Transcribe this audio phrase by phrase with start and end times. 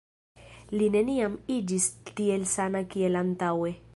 [0.81, 1.85] Li neniam iĝis
[2.21, 3.79] tiel sana kiel antaŭe.